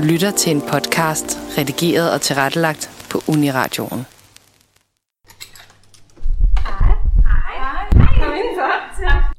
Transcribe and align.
Du 0.00 0.04
lytter 0.04 0.30
til 0.30 0.52
en 0.52 0.60
podcast, 0.60 1.38
redigeret 1.58 2.12
og 2.12 2.20
tilrettelagt 2.20 2.90
på 3.10 3.18
Uniradioen. 3.28 4.04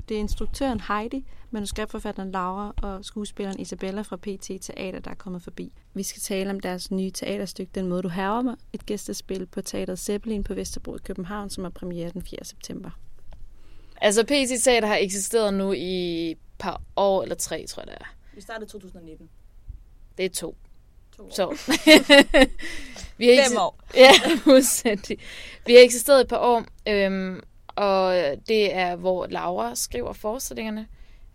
Det 0.10 0.16
er 0.16 0.20
instruktøren 0.20 0.82
Heidi, 0.88 1.26
manuskriptforfatteren 1.52 2.32
Laura 2.32 2.74
og 2.82 3.06
skuespilleren 3.06 3.60
Isabella 3.60 4.02
fra 4.02 4.16
PT 4.16 4.50
Teater, 4.62 5.00
der 5.00 5.12
er 5.12 5.16
kommet 5.16 5.44
forbi. 5.44 5.74
Vi 5.94 6.04
skal 6.04 6.22
tale 6.22 6.50
om 6.50 6.60
deres 6.60 6.92
nye 6.92 7.12
teaterstykke 7.12 7.72
Den 7.76 7.88
måde 7.88 8.02
du 8.02 8.10
haver 8.10 8.42
mig, 8.42 8.56
et 8.74 8.86
gæstespil 8.86 9.46
på 9.46 9.62
Teateret 9.62 10.00
Zeppelin 10.00 10.44
på 10.44 10.54
Vesterbro 10.54 10.96
i 10.96 11.00
København, 11.04 11.50
som 11.50 11.66
er 11.66 11.70
premiere 11.70 12.10
den 12.10 12.22
4. 12.22 12.40
september. 12.44 12.90
Altså, 14.02 14.24
PT 14.24 14.64
Teater 14.64 14.88
har 14.88 14.98
eksisteret 14.98 15.54
nu 15.54 15.72
i 15.72 16.32
et 16.32 16.38
par 16.60 16.82
år 16.96 17.24
eller 17.24 17.36
tre, 17.36 17.66
tror 17.68 17.82
jeg 17.82 17.88
det 17.88 17.98
er. 18.02 18.06
Vi 18.36 18.42
startede 18.42 18.70
2019. 18.70 19.30
Det 20.22 20.30
er 20.30 20.36
to. 20.36 20.56
To 21.18 21.24
år. 21.24 21.32
Så. 21.32 21.50
vi 23.18 23.28
har 23.28 23.44
Fem 23.50 23.58
år. 23.58 23.80
Ja, 23.96 24.12
fuldstændig. 24.44 25.18
Vi 25.66 25.74
har 25.74 25.82
eksisteret 25.82 26.22
et 26.22 26.28
par 26.28 26.38
år, 26.38 26.64
øhm, 26.88 27.42
og 27.68 28.16
det 28.48 28.76
er, 28.76 28.96
hvor 28.96 29.28
Laura 29.28 29.76
skriver 29.76 30.14
forestillingerne, 30.14 30.88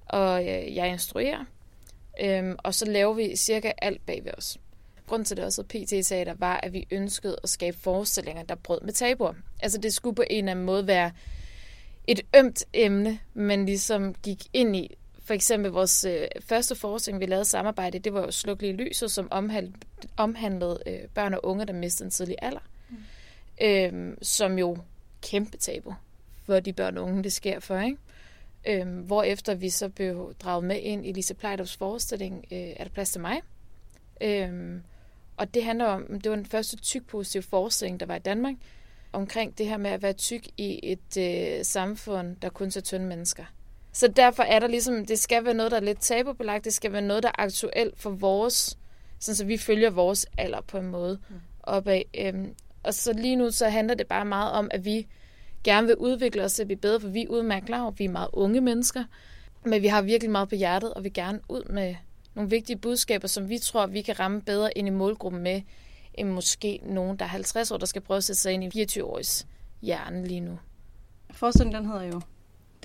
og 0.06 0.42
øh, 0.42 0.76
jeg 0.76 0.88
instruerer. 0.88 1.44
Øhm, 2.20 2.56
og 2.58 2.74
så 2.74 2.84
laver 2.84 3.14
vi 3.14 3.36
cirka 3.36 3.72
alt 3.78 4.06
bag 4.06 4.24
ved 4.24 4.32
os. 4.38 4.58
Grunden 5.06 5.24
til 5.24 5.36
det 5.36 5.44
også 5.44 5.62
PT 5.62 6.06
Teater 6.06 6.34
var, 6.38 6.60
at 6.62 6.72
vi 6.72 6.86
ønskede 6.90 7.36
at 7.42 7.48
skabe 7.48 7.78
forestillinger, 7.80 8.42
der 8.42 8.54
brød 8.54 8.80
med 8.80 8.92
tabuer. 8.92 9.34
Altså 9.60 9.78
det 9.78 9.94
skulle 9.94 10.16
på 10.16 10.24
en 10.30 10.38
eller 10.38 10.50
anden 10.50 10.64
måde 10.64 10.86
være 10.86 11.12
et 12.06 12.20
ømt 12.36 12.64
emne, 12.72 13.18
men 13.34 13.66
ligesom 13.66 14.14
gik 14.14 14.38
ind 14.52 14.76
i. 14.76 14.94
For 15.26 15.34
eksempel 15.34 15.70
vores 15.70 16.04
øh, 16.04 16.26
første 16.40 16.74
forestilling, 16.74 17.20
vi 17.20 17.26
lavede 17.26 17.44
samarbejde, 17.44 17.98
det 17.98 18.14
var 18.14 18.20
jo 18.20 18.30
Slukkelige 18.30 18.76
Lyset, 18.76 19.10
som 19.10 19.28
omhandlede, 19.30 19.78
omhandlede 20.16 20.82
øh, 20.86 21.08
børn 21.14 21.34
og 21.34 21.44
unge, 21.44 21.66
der 21.66 21.72
mistede 21.72 22.06
en 22.06 22.10
tidlig 22.10 22.36
alder. 22.42 22.60
Mm. 22.90 22.96
Øhm, 23.60 24.18
som 24.22 24.58
jo 24.58 24.78
kæmpe 25.22 25.56
tabu 25.56 25.94
for 26.44 26.60
de 26.60 26.72
børn 26.72 26.98
og 26.98 27.04
unge, 27.04 27.22
det 27.22 27.32
sker 27.32 27.60
for, 27.60 27.78
ikke? 27.78 27.98
Øhm, 28.66 28.98
hvorefter 28.98 29.54
vi 29.54 29.70
så 29.70 29.88
blev 29.88 30.34
draget 30.40 30.64
med 30.64 30.80
ind 30.80 31.06
i 31.06 31.12
Lise 31.12 31.34
Plejdovs 31.34 31.76
forestilling, 31.76 32.44
øh, 32.50 32.58
Er 32.58 32.84
der 32.84 32.90
plads 32.90 33.10
til 33.10 33.20
mig? 33.20 33.40
Øhm, 34.20 34.82
og 35.36 35.54
det 35.54 35.64
handler 35.64 35.84
om, 35.84 36.20
det 36.20 36.30
var 36.30 36.36
den 36.36 36.46
første 36.46 36.76
tyk-positive 36.76 37.42
forestilling, 37.42 38.00
der 38.00 38.06
var 38.06 38.16
i 38.16 38.18
Danmark, 38.18 38.54
omkring 39.12 39.58
det 39.58 39.66
her 39.66 39.76
med 39.76 39.90
at 39.90 40.02
være 40.02 40.12
tyk 40.12 40.46
i 40.56 40.80
et 40.82 41.16
øh, 41.18 41.64
samfund, 41.64 42.36
der 42.36 42.48
kun 42.48 42.70
ser 42.70 42.80
tynde 42.80 43.06
mennesker. 43.06 43.44
Så 43.96 44.08
derfor 44.08 44.42
er 44.42 44.58
der 44.58 44.66
ligesom, 44.66 45.06
det 45.06 45.18
skal 45.18 45.44
være 45.44 45.54
noget, 45.54 45.72
der 45.72 45.76
er 45.76 45.82
lidt 45.82 46.00
tabubelagt, 46.00 46.64
det 46.64 46.74
skal 46.74 46.92
være 46.92 47.02
noget, 47.02 47.22
der 47.22 47.28
er 47.28 47.42
aktuelt 47.42 47.98
for 47.98 48.10
vores, 48.10 48.78
sådan 49.18 49.36
så 49.36 49.44
vi 49.44 49.56
følger 49.56 49.90
vores 49.90 50.26
alder 50.38 50.60
på 50.60 50.78
en 50.78 50.86
måde 50.86 51.18
opad. 51.62 52.02
Øhm, 52.18 52.54
og 52.82 52.94
så 52.94 53.12
lige 53.12 53.36
nu, 53.36 53.50
så 53.50 53.68
handler 53.68 53.94
det 53.94 54.06
bare 54.06 54.24
meget 54.24 54.52
om, 54.52 54.68
at 54.70 54.84
vi 54.84 55.06
gerne 55.64 55.86
vil 55.86 55.96
udvikle 55.96 56.44
os 56.44 56.54
til 56.54 56.62
at 56.62 56.68
blive 56.68 56.78
bedre, 56.78 57.00
for 57.00 57.08
vi 57.08 57.22
er 57.22 57.28
udmærket 57.28 57.66
klar 57.66 57.90
vi 57.90 58.04
er 58.04 58.08
meget 58.08 58.28
unge 58.32 58.60
mennesker, 58.60 59.04
men 59.64 59.82
vi 59.82 59.86
har 59.86 60.02
virkelig 60.02 60.30
meget 60.30 60.48
på 60.48 60.54
hjertet, 60.54 60.94
og 60.94 61.04
vi 61.04 61.08
gerne 61.08 61.40
ud 61.48 61.72
med 61.72 61.94
nogle 62.34 62.50
vigtige 62.50 62.76
budskaber, 62.76 63.28
som 63.28 63.48
vi 63.48 63.58
tror, 63.58 63.86
vi 63.86 64.02
kan 64.02 64.20
ramme 64.20 64.42
bedre 64.42 64.78
ind 64.78 64.88
i 64.88 64.90
målgruppen 64.90 65.42
med, 65.42 65.62
end 66.14 66.28
måske 66.28 66.80
nogen, 66.82 67.16
der 67.16 67.24
er 67.24 67.28
50 67.28 67.70
år, 67.70 67.76
der 67.76 67.86
skal 67.86 68.02
prøve 68.02 68.16
at 68.16 68.24
sætte 68.24 68.40
sig 68.40 68.52
ind 68.52 68.64
i 68.64 68.84
24-åriges 68.84 69.46
hjerne 69.82 70.26
lige 70.26 70.40
nu. 70.40 70.58
Forestillingen 71.30 71.82
den 71.82 71.90
hedder 71.92 72.06
jo 72.06 72.20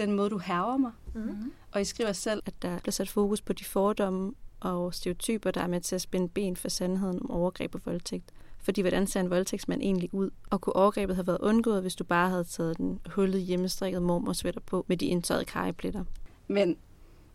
Den 0.01 0.11
måde 0.15 0.29
du 0.29 0.37
haver 0.37 0.77
mig, 0.77 0.91
Mm-hmm. 1.13 1.51
og 1.71 1.81
I 1.81 1.83
skriver 1.83 2.11
selv, 2.11 2.43
at 2.45 2.53
der 2.61 2.79
bliver 2.79 2.91
sat 2.91 3.09
fokus 3.09 3.41
på 3.41 3.53
de 3.53 3.65
fordomme 3.65 4.33
og 4.59 4.93
stereotyper, 4.93 5.51
der 5.51 5.61
er 5.61 5.67
med 5.67 5.81
til 5.81 5.95
at 5.95 6.01
spænde 6.01 6.29
ben 6.29 6.55
for 6.55 6.69
sandheden 6.69 7.19
om 7.21 7.31
overgreb 7.31 7.75
og 7.75 7.81
voldtægt. 7.85 8.31
Fordi 8.63 8.81
hvordan 8.81 9.07
ser 9.07 9.19
en 9.19 9.29
voldtægtsmand 9.29 9.81
egentlig 9.81 10.13
ud? 10.13 10.29
Og 10.49 10.61
kunne 10.61 10.75
overgrebet 10.75 11.15
have 11.15 11.27
været 11.27 11.37
undgået, 11.41 11.81
hvis 11.81 11.95
du 11.95 12.03
bare 12.03 12.29
havde 12.29 12.43
taget 12.43 12.77
den 12.77 12.99
hullede 13.05 13.41
hjemmestrikket 13.41 14.01
mormorsvætter 14.01 14.61
på 14.65 14.85
med 14.87 14.97
de 14.97 15.05
indtørrede 15.05 15.45
karrepletter? 15.45 16.03
Men 16.47 16.77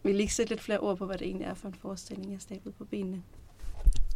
vil 0.03 0.19
I 0.19 0.21
ikke 0.21 0.35
sætte 0.35 0.51
lidt 0.53 0.61
flere 0.61 0.79
ord 0.79 0.97
på, 0.97 1.07
hvad 1.07 1.19
det 1.19 1.27
egentlig 1.27 1.47
er 1.47 1.55
for 1.55 1.69
en 1.69 1.75
forestilling, 1.75 2.33
jeg 2.33 2.41
stablet 2.41 2.75
på 2.75 2.85
benene? 2.85 3.23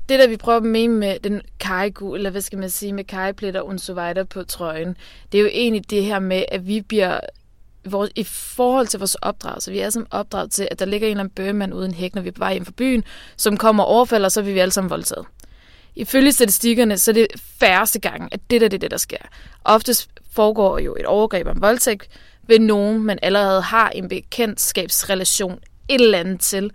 Det, 0.08 0.18
der 0.18 0.28
vi 0.28 0.36
prøver 0.36 0.58
at 0.58 0.64
mene 0.64 0.94
med 0.94 1.18
den 1.18 1.40
kajgu, 1.60 2.14
eller 2.14 2.30
hvad 2.30 2.40
skal 2.40 2.58
man 2.58 2.70
sige, 2.70 2.92
med 2.92 3.04
kajepletter 3.04 3.60
og 3.60 3.80
så 3.80 3.94
videre 3.94 4.24
på 4.24 4.42
trøjen, 4.42 4.96
det 5.32 5.38
er 5.38 5.42
jo 5.42 5.48
egentlig 5.52 5.90
det 5.90 6.04
her 6.04 6.18
med, 6.18 6.44
at 6.48 6.66
vi 6.66 6.80
bliver 6.80 7.20
vores, 7.84 8.10
i 8.16 8.24
forhold 8.24 8.86
til 8.86 8.98
vores 8.98 9.14
opdragelse, 9.14 9.72
vi 9.72 9.78
er 9.78 9.90
som 9.90 10.06
opdraget 10.10 10.50
til, 10.50 10.68
at 10.70 10.78
der 10.78 10.84
ligger 10.84 11.08
en 11.08 11.10
eller 11.10 11.24
anden 11.24 11.34
bøgemand 11.34 11.74
uden 11.74 11.94
hæk, 11.94 12.14
når 12.14 12.22
vi 12.22 12.28
er 12.28 12.32
på 12.32 12.38
vej 12.38 12.52
hjem 12.52 12.64
fra 12.64 12.72
byen, 12.76 13.04
som 13.36 13.56
kommer 13.56 13.84
og 13.84 13.90
overfalder, 13.90 14.26
og 14.26 14.32
så 14.32 14.42
vil 14.42 14.54
vi 14.54 14.58
alle 14.58 14.72
sammen 14.72 14.90
voldtaget. 14.90 15.26
Ifølge 15.96 16.32
statistikkerne, 16.32 16.98
så 16.98 17.10
er 17.10 17.12
det 17.12 17.26
færreste 17.60 17.98
gang, 17.98 18.28
at 18.32 18.40
det 18.50 18.60
der 18.60 18.68
det 18.68 18.76
er 18.76 18.80
det, 18.80 18.90
der 18.90 18.96
sker. 18.96 19.18
Oftest 19.64 20.08
foregår 20.30 20.78
jo 20.78 20.96
et 21.00 21.06
overgreb 21.06 21.46
om 21.46 21.62
voldtægt 21.62 22.08
ved 22.42 22.58
nogen, 22.58 23.02
man 23.02 23.18
allerede 23.22 23.62
har 23.62 23.88
en 23.88 24.08
bekendtskabsrelation 24.08 25.58
et 25.88 26.00
eller 26.00 26.18
andet 26.18 26.40
til. 26.40 26.72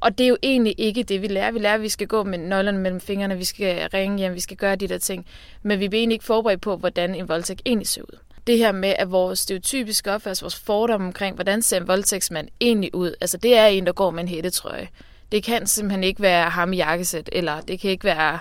Og 0.00 0.18
det 0.18 0.24
er 0.24 0.28
jo 0.28 0.36
egentlig 0.42 0.74
ikke 0.78 1.02
det, 1.02 1.22
vi 1.22 1.28
lærer. 1.28 1.52
Vi 1.52 1.58
lærer, 1.58 1.74
at 1.74 1.82
vi 1.82 1.88
skal 1.88 2.06
gå 2.06 2.22
med 2.22 2.38
nøglerne 2.38 2.78
mellem 2.78 3.00
fingrene, 3.00 3.36
vi 3.36 3.44
skal 3.44 3.88
ringe 3.88 4.18
hjem, 4.18 4.34
vi 4.34 4.40
skal 4.40 4.56
gøre 4.56 4.76
de 4.76 4.88
der 4.88 4.98
ting. 4.98 5.26
Men 5.62 5.80
vi 5.80 5.88
bliver 5.88 6.00
egentlig 6.00 6.14
ikke 6.14 6.24
forberedt 6.24 6.60
på, 6.60 6.76
hvordan 6.76 7.14
en 7.14 7.28
voldtægt 7.28 7.62
egentlig 7.66 7.88
ser 7.88 8.02
ud. 8.02 8.18
Det 8.46 8.58
her 8.58 8.72
med, 8.72 8.94
at 8.98 9.10
vores 9.10 9.38
stereotypiske 9.38 10.12
opfattelse, 10.12 10.42
vores 10.42 10.56
fordomme 10.56 11.06
omkring, 11.06 11.34
hvordan 11.34 11.62
ser 11.62 11.76
en 11.76 11.88
voldtægtsmand 11.88 12.48
egentlig 12.60 12.94
ud, 12.94 13.14
altså 13.20 13.36
det 13.36 13.56
er 13.56 13.66
en, 13.66 13.86
der 13.86 13.92
går 13.92 14.10
med 14.10 14.22
en 14.22 14.28
hættetrøje. 14.28 14.88
Det 15.32 15.42
kan 15.42 15.66
simpelthen 15.66 16.04
ikke 16.04 16.22
være 16.22 16.50
ham 16.50 16.72
i 16.72 16.76
jakkesæt, 16.76 17.28
eller 17.32 17.60
det 17.60 17.80
kan 17.80 17.90
ikke 17.90 18.04
være 18.04 18.38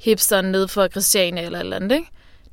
hipsteren 0.00 0.52
nede 0.52 0.68
for 0.68 0.88
Christiania 0.88 1.42
eller 1.42 1.58
eller 1.58 1.76
andet, 1.76 1.92
ikke? 1.92 2.08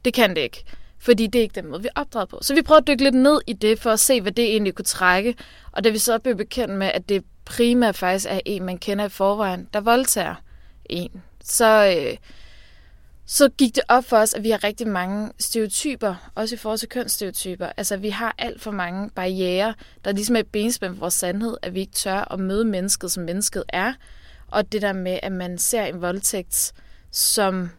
Det 0.06 0.14
kan 0.14 0.30
det 0.30 0.42
ikke. 0.42 0.64
Fordi 1.00 1.28
det 1.28 1.40
er 1.40 1.44
ikke 1.44 1.62
den 1.62 1.68
måde, 1.68 1.82
vi 1.82 1.88
er 1.96 2.02
opdraget 2.02 2.30
på. 2.30 2.40
Så 2.42 2.56
vi 2.56 2.62
prøver 2.62 2.82
at 2.82 2.88
dykke 2.88 3.04
lidt 3.04 3.16
ned 3.16 3.42
i 3.48 3.54
det, 3.54 3.80
for 3.80 3.92
at 3.92 4.00
se, 4.00 4.22
hvad 4.22 4.32
det 4.32 4.46
egentlig 4.46 4.76
kunne 4.76 4.86
trække. 4.86 5.36
Og 5.72 5.84
da 5.84 5.90
vi 5.90 5.98
så 5.98 6.20
blev 6.20 6.36
bekendt 6.36 6.76
med, 6.76 6.92
at 6.94 7.10
det 7.10 7.24
primært 7.46 7.96
faktisk 7.96 8.26
er 8.30 8.40
en, 8.46 8.64
man 8.64 8.78
kender 8.78 9.06
i 9.06 9.10
forvejen, 9.10 9.68
der 9.74 9.82
voldtager 9.82 10.36
en, 10.90 11.24
så, 11.44 11.96
øh, 11.98 12.18
så 13.30 13.50
gik 13.50 13.76
det 13.76 13.84
op 13.88 14.04
for 14.04 14.18
os, 14.18 14.34
at 14.34 14.44
vi 14.44 14.50
har 14.50 14.64
rigtig 14.64 14.88
mange 14.88 15.32
stereotyper, 15.40 16.32
også 16.36 16.56
i 16.56 16.58
forhold 16.58 16.80
til 16.80 16.90
kønsstereotyper. 16.90 17.70
Altså, 17.78 17.98
vi 17.98 18.10
har 18.10 18.36
alt 18.38 18.62
for 18.62 18.72
mange 18.72 19.10
barriere, 19.10 19.74
der 20.06 20.12
ligesom 20.12 20.36
er 20.36 20.40
et 20.40 20.48
benspænd 20.48 20.94
for 20.94 21.00
vores 21.00 21.14
sandhed, 21.14 21.58
at 21.62 21.74
vi 21.74 21.80
ikke 21.80 21.94
tør 21.94 22.34
at 22.34 22.40
møde 22.40 22.66
mennesket, 22.66 23.12
som 23.12 23.24
mennesket 23.24 23.64
er. 23.70 23.94
Og 24.48 24.72
det 24.72 24.82
der 24.82 24.94
med, 24.94 25.20
at 25.24 25.32
man 25.32 25.58
ser 25.58 25.86
en 25.86 26.02
voldtægt 26.02 26.74
som... 27.12 27.70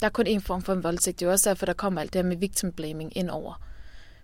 Der 0.00 0.06
er 0.06 0.10
kun 0.10 0.26
en 0.26 0.40
form 0.40 0.62
for 0.62 0.72
en 0.72 0.82
voldtægt. 0.82 1.20
Det 1.20 1.26
er 1.26 1.30
også 1.30 1.50
derfor, 1.50 1.66
der 1.66 1.72
kommer 1.72 2.00
alt 2.00 2.12
det 2.12 2.22
her 2.22 2.28
med 2.28 2.36
victim 2.36 2.72
blaming 2.72 3.16
ind 3.16 3.30
over. 3.30 3.62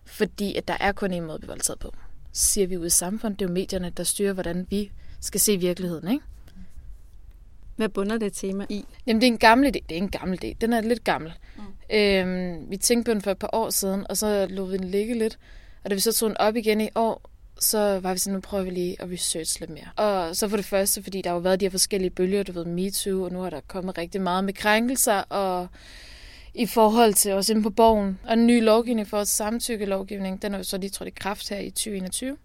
Fordi 0.04 0.54
at 0.54 0.68
der 0.68 0.76
er 0.80 0.92
kun 0.92 1.12
en 1.12 1.22
måde 1.22 1.34
at 1.34 1.40
blive 1.40 1.48
voldtaget 1.48 1.78
på. 1.78 1.94
Siger 2.32 2.66
vi 2.66 2.76
ud 2.76 2.86
i 2.86 2.90
samfundet, 2.90 3.40
det 3.40 3.44
er 3.44 3.48
jo 3.48 3.54
medierne, 3.54 3.90
der 3.90 4.04
styrer, 4.04 4.32
hvordan 4.32 4.66
vi 4.70 4.92
skal 5.20 5.40
se 5.40 5.56
virkeligheden, 5.56 6.08
ikke? 6.08 6.24
Hvad 7.76 7.88
bunder 7.88 8.18
det 8.18 8.32
tema 8.32 8.66
i? 8.68 8.84
Jamen, 9.06 9.20
det 9.20 9.26
er 9.26 9.32
en 9.32 9.38
gammel 9.38 9.66
idé. 9.66 9.80
Det 9.88 9.92
er 9.92 9.96
en 10.02 10.08
gammel 10.08 10.38
idé. 10.44 10.52
Den 10.60 10.72
er 10.72 10.80
lidt 10.80 11.04
gammel. 11.04 11.32
Mm. 11.56 11.96
Øhm, 11.96 12.70
vi 12.70 12.76
tænkte 12.76 13.10
på 13.10 13.14
den 13.14 13.22
for 13.22 13.30
et 13.30 13.38
par 13.38 13.50
år 13.52 13.70
siden, 13.70 14.06
og 14.08 14.16
så 14.16 14.46
lod 14.50 14.70
vi 14.70 14.76
den 14.76 14.88
ligge 14.88 15.14
lidt. 15.14 15.38
Og 15.84 15.90
da 15.90 15.94
vi 15.94 16.00
så 16.00 16.12
tog 16.12 16.28
den 16.28 16.36
op 16.36 16.56
igen 16.56 16.80
i 16.80 16.88
år, 16.94 17.30
så 17.60 18.00
var 18.02 18.12
vi 18.12 18.18
sådan, 18.18 18.34
nu 18.34 18.40
prøver 18.40 18.64
vi 18.64 18.70
lige 18.70 19.02
at 19.02 19.10
research 19.10 19.60
lidt 19.60 19.70
mere. 19.70 19.88
Og 19.96 20.36
så 20.36 20.48
for 20.48 20.56
det 20.56 20.66
første, 20.66 21.02
fordi 21.02 21.22
der 21.22 21.30
har 21.30 21.34
jo 21.34 21.40
været 21.40 21.60
de 21.60 21.64
her 21.64 21.70
forskellige 21.70 22.10
bølger, 22.10 22.42
du 22.42 22.52
ved, 22.52 22.64
MeToo, 22.64 23.24
og 23.24 23.32
nu 23.32 23.40
har 23.40 23.50
der 23.50 23.60
kommet 23.68 23.98
rigtig 23.98 24.20
meget 24.20 24.44
med 24.44 24.54
krænkelser, 24.54 25.18
og 25.18 25.68
i 26.54 26.66
forhold 26.66 27.14
til 27.14 27.32
os 27.32 27.48
inde 27.48 27.62
på 27.62 27.70
borgen, 27.70 28.18
og 28.24 28.32
en 28.32 28.46
ny 28.46 28.62
lovgivning 28.62 29.08
for 29.08 29.24
samtykkelovgivning, 29.24 30.42
den 30.42 30.54
er 30.54 30.58
jo 30.58 30.64
så 30.64 30.78
lige 30.78 30.90
trådt 30.90 31.08
i 31.08 31.12
kraft 31.16 31.48
her 31.48 31.58
i 31.58 31.70
2021 31.70 32.36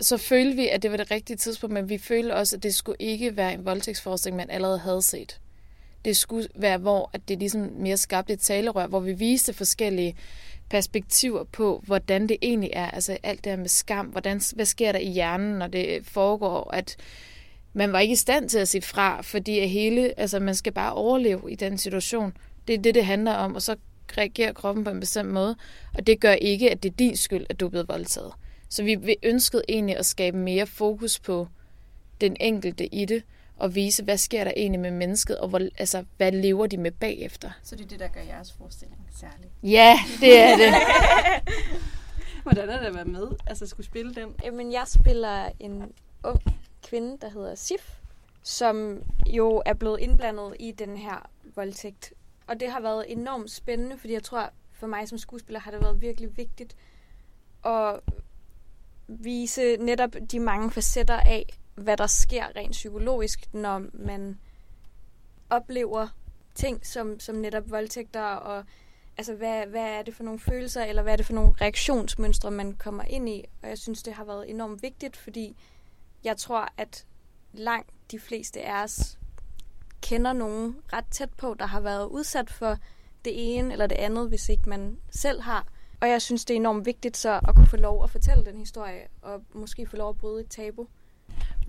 så 0.00 0.16
følte 0.16 0.56
vi, 0.56 0.68
at 0.68 0.82
det 0.82 0.90
var 0.90 0.96
det 0.96 1.10
rigtige 1.10 1.36
tidspunkt, 1.36 1.74
men 1.74 1.88
vi 1.88 1.98
følte 1.98 2.34
også, 2.34 2.56
at 2.56 2.62
det 2.62 2.74
skulle 2.74 2.96
ikke 2.98 3.36
være 3.36 3.54
en 3.54 3.64
voldtægtsforskning, 3.64 4.36
man 4.36 4.50
allerede 4.50 4.78
havde 4.78 5.02
set. 5.02 5.40
Det 6.04 6.16
skulle 6.16 6.48
være, 6.54 6.78
hvor 6.78 7.10
at 7.12 7.28
det 7.28 7.38
ligesom 7.38 7.60
mere 7.60 7.96
skabte 7.96 8.32
et 8.32 8.40
talerør, 8.40 8.86
hvor 8.86 9.00
vi 9.00 9.12
viste 9.12 9.52
forskellige 9.52 10.16
perspektiver 10.70 11.44
på, 11.44 11.82
hvordan 11.86 12.28
det 12.28 12.36
egentlig 12.42 12.70
er. 12.72 12.90
Altså 12.90 13.18
alt 13.22 13.44
det 13.44 13.52
her 13.52 13.56
med 13.56 13.68
skam, 13.68 14.06
hvordan, 14.06 14.40
hvad 14.54 14.64
sker 14.66 14.92
der 14.92 14.98
i 14.98 15.10
hjernen, 15.10 15.58
når 15.58 15.66
det 15.66 16.06
foregår, 16.06 16.70
at 16.74 16.96
man 17.72 17.92
var 17.92 17.98
ikke 17.98 18.12
i 18.12 18.16
stand 18.16 18.48
til 18.48 18.58
at 18.58 18.68
sige 18.68 18.82
fra, 18.82 19.20
fordi 19.22 19.58
at 19.58 19.68
hele, 19.68 20.20
altså 20.20 20.40
man 20.40 20.54
skal 20.54 20.72
bare 20.72 20.92
overleve 20.92 21.52
i 21.52 21.54
den 21.54 21.78
situation. 21.78 22.32
Det 22.68 22.74
er 22.74 22.78
det, 22.78 22.94
det 22.94 23.04
handler 23.04 23.32
om, 23.32 23.54
og 23.54 23.62
så 23.62 23.76
reagerer 24.18 24.52
kroppen 24.52 24.84
på 24.84 24.90
en 24.90 25.00
bestemt 25.00 25.30
måde, 25.30 25.56
og 25.94 26.06
det 26.06 26.20
gør 26.20 26.32
ikke, 26.32 26.70
at 26.70 26.82
det 26.82 26.90
er 26.90 26.96
din 26.96 27.16
skyld, 27.16 27.46
at 27.48 27.60
du 27.60 27.66
er 27.66 27.70
blevet 27.70 27.88
voldtaget. 27.88 28.32
Så 28.68 28.82
vi 28.82 28.94
vi 28.94 29.16
ønskede 29.22 29.62
egentlig 29.68 29.96
at 29.96 30.06
skabe 30.06 30.36
mere 30.36 30.66
fokus 30.66 31.18
på 31.18 31.48
den 32.20 32.36
enkelte 32.40 32.94
i 32.94 33.04
det, 33.04 33.22
og 33.56 33.74
vise, 33.74 34.04
hvad 34.04 34.18
sker 34.18 34.44
der 34.44 34.52
egentlig 34.56 34.80
med 34.80 34.90
mennesket, 34.90 35.38
og 35.38 35.48
hvor, 35.48 35.60
altså, 35.78 36.04
hvad 36.16 36.32
lever 36.32 36.66
de 36.66 36.76
med 36.76 36.90
bagefter. 36.90 37.50
Så 37.62 37.76
det 37.76 37.84
er 37.84 37.88
det, 37.88 38.00
der 38.00 38.08
gør 38.08 38.20
jeres 38.20 38.52
forestilling 38.52 39.08
særlig. 39.20 39.50
Ja, 39.62 39.98
det 40.20 40.38
er 40.38 40.56
det. 40.56 40.74
Hvordan 42.42 42.68
er 42.68 42.78
det 42.78 42.86
at 42.86 42.94
være 42.94 43.04
med? 43.04 43.26
Altså 43.46 43.66
skulle 43.66 43.86
spille 43.86 44.14
den? 44.14 44.34
Jamen, 44.44 44.72
jeg 44.72 44.84
spiller 44.86 45.50
en 45.60 45.92
ung 46.24 46.40
kvinde, 46.82 47.18
der 47.20 47.30
hedder 47.30 47.54
Sif, 47.54 47.98
som 48.42 49.02
jo 49.26 49.62
er 49.66 49.74
blevet 49.74 50.00
indblandet 50.00 50.56
i 50.60 50.72
den 50.72 50.96
her 50.96 51.30
voldtægt. 51.54 52.12
Og 52.46 52.60
det 52.60 52.70
har 52.70 52.80
været 52.80 53.12
enormt 53.12 53.50
spændende, 53.50 53.98
fordi 53.98 54.12
jeg 54.12 54.22
tror, 54.22 54.50
for 54.72 54.86
mig 54.86 55.08
som 55.08 55.18
skuespiller 55.18 55.60
har 55.60 55.70
det 55.70 55.80
været 55.82 56.00
virkelig 56.00 56.36
vigtigt 56.36 56.76
at 57.64 58.00
vise 59.08 59.76
netop 59.76 60.10
de 60.30 60.40
mange 60.40 60.70
facetter 60.70 61.20
af, 61.20 61.58
hvad 61.74 61.96
der 61.96 62.06
sker 62.06 62.56
rent 62.56 62.72
psykologisk, 62.72 63.54
når 63.54 63.82
man 63.92 64.38
oplever 65.50 66.08
ting 66.54 66.86
som, 66.86 67.20
som 67.20 67.34
netop 67.36 67.70
voldtægter, 67.70 68.22
og 68.22 68.64
altså, 69.16 69.34
hvad, 69.34 69.66
hvad 69.66 69.84
er 69.98 70.02
det 70.02 70.14
for 70.14 70.24
nogle 70.24 70.40
følelser, 70.40 70.84
eller 70.84 71.02
hvad 71.02 71.12
er 71.12 71.16
det 71.16 71.26
for 71.26 71.32
nogle 71.32 71.54
reaktionsmønstre, 71.60 72.50
man 72.50 72.72
kommer 72.72 73.04
ind 73.04 73.28
i. 73.28 73.44
Og 73.62 73.68
jeg 73.68 73.78
synes, 73.78 74.02
det 74.02 74.14
har 74.14 74.24
været 74.24 74.50
enormt 74.50 74.82
vigtigt, 74.82 75.16
fordi 75.16 75.56
jeg 76.24 76.36
tror, 76.36 76.68
at 76.76 77.06
langt 77.52 77.90
de 78.10 78.18
fleste 78.18 78.62
af 78.62 78.82
os 78.82 79.18
kender 80.02 80.32
nogen 80.32 80.76
ret 80.92 81.06
tæt 81.10 81.30
på, 81.30 81.54
der 81.58 81.66
har 81.66 81.80
været 81.80 82.06
udsat 82.06 82.50
for 82.50 82.76
det 83.24 83.58
ene 83.58 83.72
eller 83.72 83.86
det 83.86 83.96
andet, 83.96 84.28
hvis 84.28 84.48
ikke 84.48 84.68
man 84.68 84.98
selv 85.10 85.40
har. 85.40 85.66
Og 86.00 86.08
jeg 86.08 86.22
synes, 86.22 86.44
det 86.44 86.54
er 86.54 86.58
enormt 86.58 86.86
vigtigt 86.86 87.16
så 87.16 87.40
at 87.48 87.54
kunne 87.54 87.66
få 87.66 87.76
lov 87.76 88.04
at 88.04 88.10
fortælle 88.10 88.44
den 88.44 88.58
historie, 88.58 89.00
og 89.22 89.42
måske 89.54 89.86
få 89.86 89.96
lov 89.96 90.08
at 90.08 90.16
bryde 90.16 90.40
et 90.40 90.50
tabu. 90.50 90.86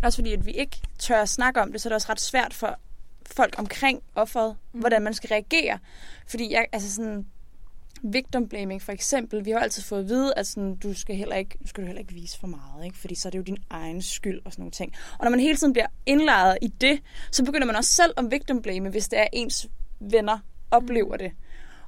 Også 0.04 0.18
fordi, 0.18 0.34
at 0.34 0.46
vi 0.46 0.52
ikke 0.52 0.82
tør 1.00 1.22
at 1.22 1.30
snakke 1.30 1.62
om 1.62 1.72
det, 1.72 1.82
så 1.82 1.90
er 1.90 1.92
det 1.92 1.96
også 1.96 2.08
ret 2.10 2.22
svært 2.22 2.54
for 2.54 2.80
folk 3.26 3.56
omkring 3.58 4.04
offeret, 4.16 4.56
mm. 4.74 4.80
hvordan 4.80 5.02
man 5.02 5.14
skal 5.14 5.28
reagere. 5.28 5.80
Fordi 6.28 6.54
jeg, 6.54 6.66
altså 6.72 6.96
sådan, 6.96 7.26
victim 8.04 8.50
blaming 8.50 8.82
for 8.82 8.92
eksempel, 8.92 9.46
vi 9.46 9.52
har 9.52 9.60
altid 9.60 9.84
fået 9.84 10.00
at 10.00 10.10
vide, 10.10 10.34
at 10.38 10.48
sådan, 10.48 10.76
du 10.76 10.94
skal 10.94 11.16
heller 11.16 11.36
ikke, 11.36 11.58
du 11.64 11.68
skal 11.68 11.84
du 11.84 11.86
heller 11.86 12.00
ikke 12.00 12.14
vise 12.14 12.40
for 12.40 12.48
meget, 12.48 12.86
ikke? 12.86 12.98
fordi 12.98 13.16
så 13.16 13.28
er 13.28 13.30
det 13.30 13.38
jo 13.38 13.44
din 13.44 13.58
egen 13.70 14.02
skyld 14.02 14.40
og 14.46 14.52
sådan 14.52 14.62
nogle 14.62 14.72
ting. 14.72 14.94
Og 15.20 15.24
når 15.24 15.30
man 15.30 15.40
hele 15.40 15.56
tiden 15.56 15.74
bliver 15.74 15.88
indlejret 16.06 16.58
i 16.62 16.68
det, 16.68 17.02
så 17.32 17.46
begynder 17.46 17.68
man 17.68 17.76
også 17.76 17.92
selv 17.92 18.14
at 18.18 18.26
victim 18.32 18.62
blame, 18.62 18.90
hvis 18.90 19.08
det 19.08 19.20
er 19.20 19.28
ens 19.34 19.68
venner 20.00 20.40
oplever 20.72 21.18
det. 21.18 21.32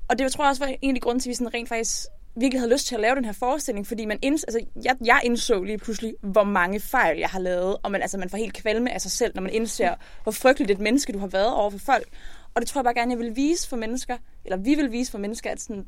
Og 0.08 0.20
det 0.20 0.32
tror 0.32 0.44
jeg 0.44 0.50
også 0.50 0.66
var 0.66 0.76
en 0.82 0.90
af 0.90 0.96
de 0.96 1.00
grunde 1.00 1.22
til, 1.22 1.30
at 1.30 1.32
vi 1.32 1.36
sådan 1.36 1.54
rent 1.54 1.70
faktisk 1.70 2.08
virkelig 2.36 2.62
havde 2.62 2.72
lyst 2.72 2.88
til 2.88 2.96
at 2.96 3.02
lave 3.02 3.16
den 3.16 3.26
her 3.26 3.32
forestilling, 3.32 3.88
fordi 3.88 4.06
man 4.06 4.20
inds, 4.22 4.44
altså, 4.44 4.66
jeg, 4.84 4.96
jeg 5.06 5.22
indså 5.24 5.64
lige 5.64 5.78
pludselig, 5.78 6.16
hvor 6.22 6.44
mange 6.44 6.80
fejl 6.80 7.18
jeg 7.18 7.30
har 7.30 7.40
lavet, 7.40 7.78
og 7.84 7.92
man, 7.92 8.02
altså, 8.02 8.18
man 8.18 8.30
får 8.30 8.38
helt 8.38 8.54
kvalme 8.54 8.94
af 8.94 9.02
sig 9.02 9.12
selv, 9.12 9.32
når 9.36 9.42
man 9.42 9.54
indser, 9.54 9.96
hvor 10.24 10.32
frygteligt 10.32 10.72
et 10.72 10.80
menneske 10.80 11.14
du 11.14 11.20
har 11.20 11.28
været 11.28 11.54
over 11.54 11.70
for 11.70 11.78
folk. 11.78 12.08
Og 12.54 12.62
det 12.62 12.70
tror 12.70 12.80
jeg 12.80 12.84
bare 12.84 12.94
gerne, 12.94 13.12
jeg 13.12 13.20
vil 13.20 13.36
vise 13.36 13.70
for 13.70 13.78
mennesker, 13.78 14.18
eller 14.46 14.58
vi 14.58 14.76
vil 14.76 14.92
vise 14.92 15.12
for 15.12 15.18
mennesker, 15.18 15.52
at 15.52 15.62
sådan, 15.62 15.86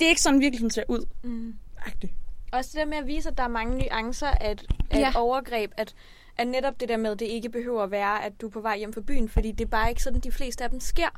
det 0.00 0.06
er 0.06 0.08
ikke 0.08 0.22
sådan 0.22 0.40
virkeligheden 0.40 0.70
ser 0.70 0.84
ud. 0.88 1.06
Mm. 1.22 1.54
Agtigt. 1.86 2.12
Også 2.52 2.70
det 2.72 2.78
der 2.78 2.86
med 2.86 2.98
at 2.98 3.06
vise, 3.06 3.28
at 3.28 3.38
der 3.38 3.44
er 3.44 3.48
mange 3.48 3.78
nuancer 3.78 4.26
af 4.26 4.52
et, 4.52 4.64
af 4.90 4.98
ja. 4.98 5.08
et 5.08 5.16
overgreb, 5.16 5.72
at, 5.76 5.94
at 6.36 6.46
netop 6.48 6.80
det 6.80 6.88
der 6.88 6.96
med, 6.96 7.10
at 7.10 7.20
det 7.20 7.26
ikke 7.26 7.48
behøver 7.48 7.82
at 7.82 7.90
være, 7.90 8.24
at 8.24 8.40
du 8.40 8.46
er 8.46 8.50
på 8.50 8.60
vej 8.60 8.78
hjem 8.78 8.92
fra 8.92 9.00
byen, 9.00 9.28
fordi 9.28 9.52
det 9.52 9.64
er 9.64 9.68
bare 9.68 9.88
ikke 9.88 10.02
sådan, 10.02 10.20
de 10.20 10.32
fleste 10.32 10.64
af 10.64 10.70
dem 10.70 10.80
sker. 10.80 11.08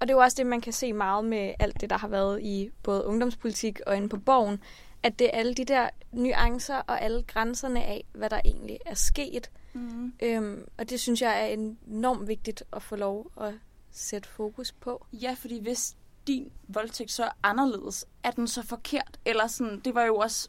Og 0.00 0.08
det 0.08 0.12
er 0.12 0.16
jo 0.16 0.22
også 0.22 0.34
det, 0.38 0.46
man 0.46 0.60
kan 0.60 0.72
se 0.72 0.92
meget 0.92 1.24
med 1.24 1.54
alt 1.58 1.80
det, 1.80 1.90
der 1.90 1.98
har 1.98 2.08
været 2.08 2.42
i 2.42 2.70
både 2.82 3.04
ungdomspolitik 3.04 3.80
og 3.86 3.96
inde 3.96 4.08
på 4.08 4.16
borgen, 4.16 4.62
at 5.02 5.18
det 5.18 5.26
er 5.26 5.38
alle 5.38 5.54
de 5.54 5.64
der 5.64 5.88
nuancer 6.12 6.76
og 6.76 7.02
alle 7.02 7.22
grænserne 7.22 7.84
af, 7.84 8.04
hvad 8.12 8.30
der 8.30 8.40
egentlig 8.44 8.78
er 8.86 8.94
sket. 8.94 9.50
Mm. 9.72 10.12
Øhm, 10.22 10.68
og 10.78 10.90
det 10.90 11.00
synes 11.00 11.22
jeg 11.22 11.42
er 11.42 11.46
enormt 11.86 12.28
vigtigt 12.28 12.62
at 12.72 12.82
få 12.82 12.96
lov 12.96 13.30
at 13.40 13.54
sætte 13.90 14.28
fokus 14.28 14.72
på. 14.72 15.06
Ja, 15.12 15.36
fordi 15.38 15.60
hvis 15.60 15.96
din 16.26 16.52
voldtægt 16.68 17.12
så 17.12 17.24
er 17.24 17.30
anderledes, 17.42 18.06
er 18.22 18.30
den 18.30 18.48
så 18.48 18.62
forkert? 18.62 19.18
Eller 19.24 19.46
sådan, 19.46 19.80
det 19.80 19.94
var 19.94 20.04
jo 20.04 20.16
også, 20.16 20.48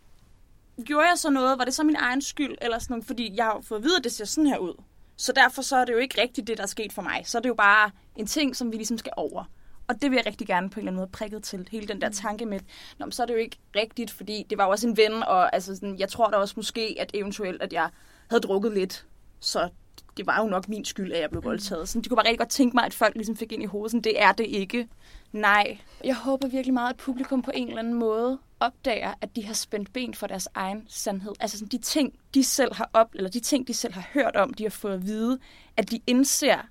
gjorde 0.85 1.07
jeg 1.07 1.17
så 1.17 1.29
noget? 1.29 1.57
Var 1.57 1.65
det 1.65 1.73
så 1.73 1.83
min 1.83 1.95
egen 1.95 2.21
skyld? 2.21 2.55
Eller 2.61 2.79
sådan, 2.79 3.03
fordi 3.03 3.33
jeg 3.35 3.45
har 3.45 3.61
fået 3.61 3.79
at 3.79 3.83
vide, 3.83 3.97
at 3.97 4.03
det 4.03 4.11
ser 4.11 4.25
sådan 4.25 4.47
her 4.47 4.57
ud. 4.57 4.73
Så 5.17 5.31
derfor 5.31 5.61
så 5.61 5.75
er 5.75 5.85
det 5.85 5.93
jo 5.93 5.97
ikke 5.97 6.21
rigtigt 6.21 6.47
det, 6.47 6.57
der 6.57 6.63
er 6.63 6.67
sket 6.67 6.93
for 6.93 7.01
mig. 7.01 7.21
Så 7.25 7.37
er 7.37 7.41
det 7.41 7.49
jo 7.49 7.55
bare 7.55 7.91
en 8.15 8.25
ting, 8.25 8.55
som 8.55 8.71
vi 8.71 8.77
ligesom 8.77 8.97
skal 8.97 9.11
over. 9.17 9.43
Og 9.87 10.01
det 10.01 10.11
vil 10.11 10.15
jeg 10.15 10.25
rigtig 10.25 10.47
gerne 10.47 10.69
på 10.69 10.79
en 10.79 10.81
eller 10.81 10.91
anden 10.91 10.99
måde 10.99 11.11
prikket 11.11 11.43
til. 11.43 11.67
Hele 11.71 11.87
den 11.87 12.01
der 12.01 12.07
mm. 12.07 12.13
tanke 12.13 12.45
med, 12.45 12.59
Nå, 12.99 13.11
så 13.11 13.21
er 13.21 13.25
det 13.25 13.33
jo 13.33 13.39
ikke 13.39 13.57
rigtigt, 13.75 14.11
fordi 14.11 14.45
det 14.49 14.57
var 14.57 14.65
jo 14.65 14.71
også 14.71 14.87
en 14.87 14.97
ven, 14.97 15.13
og 15.23 15.53
altså 15.55 15.75
sådan, 15.75 15.99
jeg 15.99 16.09
tror 16.09 16.29
da 16.29 16.37
også 16.37 16.53
måske, 16.57 16.95
at 16.99 17.11
eventuelt, 17.13 17.61
at 17.61 17.73
jeg 17.73 17.89
havde 18.29 18.41
drukket 18.41 18.73
lidt, 18.73 19.05
så 19.39 19.69
det 20.17 20.27
var 20.27 20.41
jo 20.41 20.47
nok 20.47 20.69
min 20.69 20.85
skyld, 20.85 21.11
at 21.13 21.21
jeg 21.21 21.29
blev 21.29 21.41
mm. 21.41 21.45
voldtaget. 21.45 21.89
Så 21.89 22.01
de 22.01 22.09
kunne 22.09 22.15
bare 22.15 22.25
rigtig 22.25 22.39
godt 22.39 22.49
tænke 22.49 22.75
mig, 22.75 22.85
at 22.85 22.93
folk 22.93 23.15
ligesom 23.15 23.35
fik 23.35 23.51
ind 23.51 23.63
i 23.63 23.65
hovedet, 23.65 23.91
sådan, 23.91 24.01
det 24.01 24.21
er 24.21 24.31
det 24.31 24.45
ikke. 24.45 24.87
Nej. 25.31 25.77
Jeg 26.03 26.15
håber 26.15 26.47
virkelig 26.47 26.73
meget, 26.73 26.89
at 26.89 26.97
publikum 26.97 27.41
på 27.41 27.51
en 27.53 27.67
eller 27.67 27.79
anden 27.79 27.93
måde 27.93 28.39
opdager, 28.59 29.13
at 29.21 29.35
de 29.35 29.45
har 29.45 29.53
spændt 29.53 29.93
ben 29.93 30.13
for 30.13 30.27
deres 30.27 30.47
egen 30.53 30.85
sandhed. 30.89 31.33
Altså 31.39 31.57
sådan, 31.57 31.69
de 31.69 31.77
ting, 31.77 32.19
de 32.33 32.43
selv 32.43 32.73
har 32.73 32.89
op, 32.93 33.09
eller 33.15 33.29
de 33.29 33.39
ting, 33.39 33.67
de 33.67 33.73
selv 33.73 33.93
har 33.93 34.09
hørt 34.13 34.35
om, 34.35 34.53
de 34.53 34.63
har 34.63 34.69
fået 34.69 34.93
at 34.93 35.05
vide, 35.05 35.39
at 35.77 35.91
de 35.91 35.99
indser, 36.07 36.61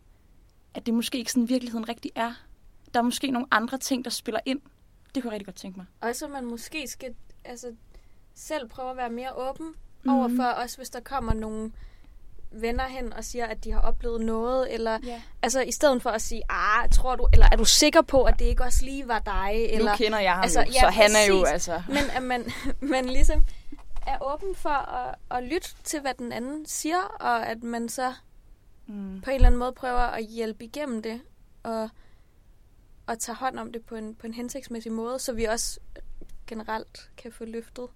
at 0.74 0.86
det 0.86 0.94
måske 0.94 1.18
ikke 1.18 1.32
sådan 1.32 1.48
virkeligheden 1.48 1.88
rigtig 1.88 2.10
er. 2.14 2.32
Der 2.94 3.00
er 3.00 3.04
måske 3.04 3.30
nogle 3.30 3.46
andre 3.50 3.78
ting, 3.78 4.04
der 4.04 4.10
spiller 4.10 4.40
ind. 4.46 4.60
Det 5.14 5.22
kunne 5.22 5.30
jeg 5.30 5.32
rigtig 5.32 5.46
godt 5.46 5.56
tænke 5.56 5.78
mig. 5.78 5.86
Og 6.00 6.16
så 6.16 6.28
man 6.28 6.44
måske 6.44 6.88
skal 6.88 7.14
altså, 7.44 7.74
selv 8.34 8.68
prøve 8.68 8.90
at 8.90 8.96
være 8.96 9.10
mere 9.10 9.32
åben 9.36 9.74
mm. 10.04 10.10
overfor, 10.10 10.44
også 10.44 10.76
hvis 10.76 10.90
der 10.90 11.00
kommer 11.00 11.34
nogle 11.34 11.72
venner 12.50 12.88
hen 12.88 13.12
og 13.12 13.24
siger, 13.24 13.46
at 13.46 13.64
de 13.64 13.72
har 13.72 13.80
oplevet 13.80 14.20
noget, 14.20 14.74
eller 14.74 14.98
yeah. 15.08 15.20
altså 15.42 15.60
i 15.60 15.72
stedet 15.72 16.02
for 16.02 16.10
at 16.10 16.22
sige, 16.22 16.42
ah, 16.48 16.90
tror 16.90 17.16
du, 17.16 17.28
eller 17.32 17.46
er 17.52 17.56
du 17.56 17.64
sikker 17.64 18.02
på, 18.02 18.22
at 18.22 18.38
det 18.38 18.44
ikke 18.44 18.64
også 18.64 18.84
lige 18.84 19.08
var 19.08 19.18
dig? 19.18 19.66
Eller, 19.70 19.90
nu 19.90 19.96
kender 19.96 20.18
jeg 20.18 20.32
ham 20.32 20.42
altså, 20.42 20.60
jo, 20.60 20.66
ja, 20.66 20.80
så 20.80 20.86
han 20.86 21.10
præcis, 21.10 21.16
er 21.16 21.34
jo 21.34 21.44
altså... 21.44 21.82
Men 21.88 22.10
at 22.16 22.22
man, 22.22 22.52
man 22.94 23.06
ligesom 23.06 23.44
er 24.06 24.32
åben 24.34 24.54
for 24.54 24.94
at, 24.94 25.14
at 25.30 25.44
lytte 25.44 25.68
til, 25.84 26.00
hvad 26.00 26.14
den 26.14 26.32
anden 26.32 26.66
siger, 26.66 27.00
og 27.20 27.46
at 27.46 27.62
man 27.62 27.88
så 27.88 28.12
mm. 28.86 29.20
på 29.20 29.30
en 29.30 29.34
eller 29.34 29.46
anden 29.46 29.58
måde 29.58 29.72
prøver 29.72 29.98
at 29.98 30.24
hjælpe 30.24 30.64
igennem 30.64 31.02
det, 31.02 31.20
og, 31.62 31.88
og 33.06 33.18
tage 33.18 33.36
hånd 33.36 33.58
om 33.58 33.72
det 33.72 33.84
på 33.84 33.94
en, 33.94 34.14
på 34.14 34.26
en 34.26 34.34
hensigtsmæssig 34.34 34.92
måde, 34.92 35.18
så 35.18 35.32
vi 35.32 35.44
også 35.44 35.80
generelt 36.46 37.10
kan 37.16 37.32
få 37.32 37.44
løftet 37.44 37.88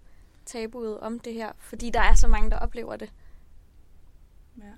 tabuet 0.46 1.00
om 1.00 1.18
det 1.18 1.34
her, 1.34 1.52
fordi 1.58 1.90
der 1.90 2.00
er 2.00 2.14
så 2.14 2.28
mange, 2.28 2.50
der 2.50 2.58
oplever 2.58 2.96
det. 2.96 3.10
Ja. 4.60 4.72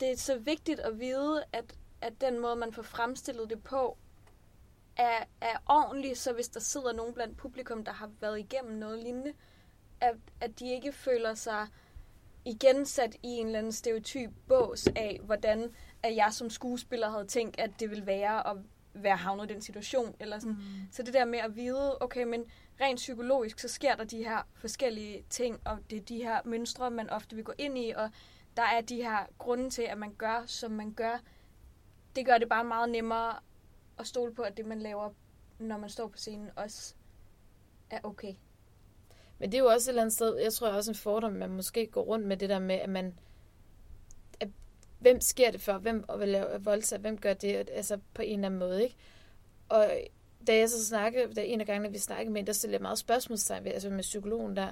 Det 0.00 0.12
er 0.12 0.16
så 0.16 0.38
vigtigt 0.38 0.80
at 0.80 1.00
vide, 1.00 1.44
at, 1.52 1.74
at 2.00 2.20
den 2.20 2.40
måde, 2.40 2.56
man 2.56 2.72
får 2.72 2.82
fremstillet 2.82 3.50
det 3.50 3.62
på, 3.64 3.96
er, 4.96 5.24
er 5.40 5.56
ordentlig, 5.66 6.16
så 6.16 6.32
hvis 6.32 6.48
der 6.48 6.60
sidder 6.60 6.92
nogen 6.92 7.14
blandt 7.14 7.36
publikum, 7.36 7.84
der 7.84 7.92
har 7.92 8.10
været 8.20 8.38
igennem 8.38 8.78
noget 8.78 9.02
lignende, 9.02 9.32
at, 10.00 10.16
at 10.40 10.58
de 10.58 10.70
ikke 10.72 10.92
føler 10.92 11.34
sig 11.34 11.66
igen 12.44 12.86
sat 12.86 13.14
i 13.14 13.28
en 13.28 13.46
eller 13.46 13.58
anden 13.58 13.72
stereotyp 13.72 14.30
bås 14.48 14.86
af, 14.86 15.20
hvordan 15.24 15.74
at 16.02 16.16
jeg 16.16 16.32
som 16.32 16.50
skuespiller 16.50 17.10
havde 17.10 17.26
tænkt, 17.26 17.60
at 17.60 17.70
det 17.80 17.90
ville 17.90 18.06
være 18.06 18.50
at 18.50 18.56
være 18.94 19.16
havnet 19.16 19.50
i 19.50 19.54
den 19.54 19.62
situation. 19.62 20.14
Eller 20.20 20.38
sådan. 20.38 20.52
Mm. 20.52 20.92
Så 20.92 21.02
det 21.02 21.14
der 21.14 21.24
med 21.24 21.38
at 21.38 21.56
vide, 21.56 21.98
okay, 22.00 22.24
men 22.24 22.44
rent 22.80 22.96
psykologisk, 22.96 23.58
så 23.58 23.68
sker 23.68 23.96
der 23.96 24.04
de 24.04 24.24
her 24.24 24.42
forskellige 24.54 25.24
ting, 25.30 25.60
og 25.64 25.78
det 25.90 25.98
er 25.98 26.02
de 26.02 26.16
her 26.16 26.40
mønstre, 26.44 26.90
man 26.90 27.10
ofte 27.10 27.36
vil 27.36 27.44
gå 27.44 27.52
ind 27.58 27.78
i, 27.78 27.92
og 27.96 28.10
der 28.56 28.62
er 28.62 28.80
de 28.80 28.96
her 28.96 29.26
grunde 29.38 29.70
til, 29.70 29.82
at 29.82 29.98
man 29.98 30.14
gør, 30.14 30.42
som 30.46 30.70
man 30.70 30.92
gør. 30.92 31.18
Det 32.16 32.26
gør 32.26 32.38
det 32.38 32.48
bare 32.48 32.64
meget 32.64 32.90
nemmere 32.90 33.34
at 33.98 34.06
stole 34.06 34.34
på, 34.34 34.42
at 34.42 34.56
det, 34.56 34.66
man 34.66 34.80
laver, 34.80 35.10
når 35.58 35.78
man 35.78 35.90
står 35.90 36.08
på 36.08 36.18
scenen, 36.18 36.50
også 36.56 36.94
er 37.90 37.98
okay. 38.02 38.34
Men 39.38 39.52
det 39.52 39.58
er 39.58 39.62
jo 39.62 39.70
også 39.70 39.90
et 39.90 39.92
eller 39.92 40.02
andet 40.02 40.12
sted, 40.12 40.38
jeg 40.38 40.52
tror 40.52 40.68
også 40.68 40.90
en 40.90 40.94
fordom, 40.94 41.32
man 41.32 41.50
måske 41.50 41.86
går 41.86 42.02
rundt 42.02 42.26
med 42.26 42.36
det 42.36 42.48
der 42.48 42.58
med, 42.58 42.74
at 42.74 42.90
man, 42.90 43.18
hvem 45.00 45.20
sker 45.20 45.50
det 45.50 45.60
for, 45.60 45.78
hvem 45.78 46.04
vil 46.18 46.28
lave 46.28 46.46
voldtægt, 46.60 47.00
hvem 47.00 47.18
gør 47.18 47.34
det, 47.34 47.68
altså 47.72 47.98
på 48.14 48.22
en 48.22 48.34
eller 48.34 48.46
anden 48.46 48.60
måde, 48.60 48.82
ikke? 48.82 48.96
Og 49.68 49.90
da 50.46 50.56
jeg 50.56 50.70
så 50.70 50.84
snakkede, 50.84 51.34
da 51.34 51.42
en 51.44 51.60
af 51.60 51.66
gangene 51.66 51.92
vi 51.92 51.98
snakkede 51.98 52.32
med, 52.32 52.44
der 52.44 52.52
stillede 52.52 52.74
jeg 52.74 52.82
meget 52.82 52.98
spørgsmålstegn 52.98 53.64
ved, 53.64 53.72
altså 53.72 53.90
med 53.90 54.02
psykologen 54.02 54.56
der, 54.56 54.68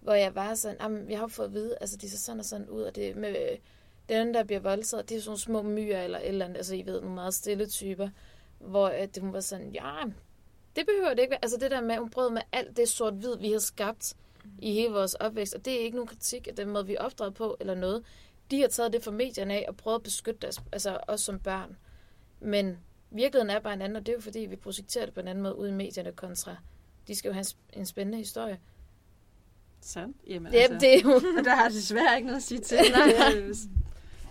hvor 0.00 0.14
jeg 0.14 0.34
var 0.34 0.54
sådan, 0.54 1.10
jeg 1.10 1.18
har 1.18 1.26
fået 1.26 1.46
at 1.46 1.52
vide, 1.52 1.76
altså 1.80 1.96
de 1.96 2.10
ser 2.10 2.18
sådan 2.18 2.38
og 2.38 2.44
sådan 2.44 2.68
ud, 2.68 2.82
og 2.82 2.96
det 2.96 3.16
med 3.16 3.56
den, 4.08 4.34
der 4.34 4.44
bliver 4.44 4.60
voldtaget, 4.60 5.08
det 5.08 5.16
er 5.16 5.20
sådan 5.20 5.28
nogle 5.28 5.40
små 5.40 5.62
myrer 5.62 6.02
eller 6.02 6.18
et 6.18 6.28
eller 6.28 6.44
andet, 6.44 6.56
altså 6.56 6.74
I 6.74 6.86
ved, 6.86 7.00
nogle 7.00 7.14
meget 7.14 7.34
stille 7.34 7.66
typer, 7.66 8.08
hvor 8.58 8.88
at 8.88 9.14
det, 9.14 9.22
hun 9.22 9.32
var 9.32 9.40
sådan, 9.40 9.70
ja, 9.70 9.94
det 10.76 10.86
behøver 10.86 11.14
det 11.14 11.22
ikke 11.22 11.38
Altså 11.42 11.56
det 11.56 11.70
der 11.70 11.80
med, 11.80 11.96
hun 11.96 12.10
brød 12.10 12.30
med 12.30 12.42
alt 12.52 12.76
det 12.76 12.88
sort-hvid, 12.88 13.36
vi 13.38 13.52
har 13.52 13.58
skabt 13.58 14.14
i 14.58 14.72
hele 14.72 14.92
vores 14.92 15.14
opvækst, 15.14 15.54
og 15.54 15.64
det 15.64 15.72
er 15.74 15.78
ikke 15.78 15.96
nogen 15.96 16.08
kritik 16.08 16.48
af 16.48 16.56
den 16.56 16.68
måde, 16.68 16.86
vi 16.86 16.94
er 16.94 17.00
opdraget 17.00 17.34
på 17.34 17.56
eller 17.60 17.74
noget. 17.74 18.04
De 18.52 18.60
har 18.60 18.68
taget 18.68 18.92
det 18.92 19.04
fra 19.04 19.10
medierne 19.10 19.54
af 19.54 19.64
og 19.68 19.76
prøvet 19.76 19.94
at 19.94 20.02
beskytte 20.02 20.40
deres, 20.40 20.62
altså 20.72 20.98
os 21.08 21.20
som 21.20 21.38
børn. 21.38 21.76
Men 22.40 22.78
virkeligheden 23.10 23.50
er 23.50 23.60
bare 23.60 23.74
en 23.74 23.82
anden, 23.82 23.96
og 23.96 24.06
det 24.06 24.12
er 24.12 24.16
jo 24.16 24.20
fordi, 24.20 24.38
vi 24.38 24.56
projekterer 24.56 25.04
det 25.04 25.14
på 25.14 25.20
en 25.20 25.28
anden 25.28 25.42
måde 25.42 25.56
ud 25.56 25.68
i 25.68 25.72
medierne 25.72 26.12
kontra, 26.12 26.56
de 27.08 27.14
skal 27.14 27.28
jo 27.28 27.32
have 27.32 27.44
en 27.72 27.86
spændende 27.86 28.18
historie. 28.18 28.58
Sandt? 29.80 30.16
Jamen, 30.26 30.52
Jamen 30.52 30.72
altså, 30.72 30.78
det 30.78 30.94
er 30.94 31.00
jo... 31.00 31.14
og 31.38 31.44
der 31.44 31.54
har 31.54 31.68
desværre 31.68 32.16
ikke 32.16 32.26
noget 32.26 32.36
at 32.36 32.42
sige 32.42 32.60
til. 32.60 32.78
Nej. 32.92 33.52